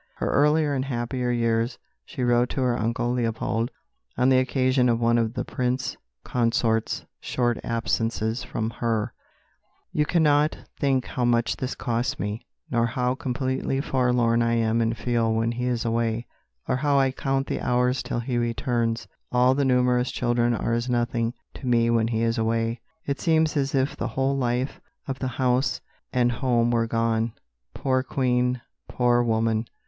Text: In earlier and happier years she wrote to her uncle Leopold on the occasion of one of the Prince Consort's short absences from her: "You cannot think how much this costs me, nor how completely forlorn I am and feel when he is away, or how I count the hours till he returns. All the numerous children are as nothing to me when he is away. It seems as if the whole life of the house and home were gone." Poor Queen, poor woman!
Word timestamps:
In 0.19 0.25
earlier 0.25 0.73
and 0.73 0.85
happier 0.85 1.29
years 1.29 1.77
she 2.05 2.23
wrote 2.23 2.49
to 2.49 2.61
her 2.63 2.75
uncle 2.75 3.11
Leopold 3.11 3.69
on 4.17 4.29
the 4.29 4.39
occasion 4.39 4.89
of 4.89 4.99
one 4.99 5.19
of 5.19 5.35
the 5.35 5.45
Prince 5.45 5.95
Consort's 6.23 7.05
short 7.19 7.59
absences 7.63 8.43
from 8.43 8.71
her: 8.71 9.13
"You 9.93 10.07
cannot 10.07 10.57
think 10.79 11.05
how 11.05 11.23
much 11.23 11.57
this 11.57 11.75
costs 11.75 12.17
me, 12.17 12.47
nor 12.71 12.87
how 12.87 13.13
completely 13.13 13.79
forlorn 13.79 14.41
I 14.41 14.53
am 14.55 14.81
and 14.81 14.97
feel 14.97 15.31
when 15.35 15.51
he 15.51 15.65
is 15.65 15.85
away, 15.85 16.25
or 16.67 16.77
how 16.77 16.97
I 16.97 17.11
count 17.11 17.45
the 17.45 17.61
hours 17.61 18.01
till 18.01 18.21
he 18.21 18.39
returns. 18.39 19.07
All 19.31 19.53
the 19.53 19.65
numerous 19.65 20.11
children 20.11 20.55
are 20.55 20.73
as 20.73 20.89
nothing 20.89 21.35
to 21.53 21.67
me 21.67 21.91
when 21.91 22.07
he 22.07 22.23
is 22.23 22.39
away. 22.39 22.81
It 23.05 23.19
seems 23.21 23.55
as 23.55 23.75
if 23.75 23.95
the 23.95 24.07
whole 24.07 24.35
life 24.35 24.81
of 25.07 25.19
the 25.19 25.27
house 25.37 25.79
and 26.11 26.31
home 26.31 26.71
were 26.71 26.87
gone." 26.87 27.33
Poor 27.75 28.01
Queen, 28.01 28.61
poor 28.89 29.21
woman! 29.21 29.65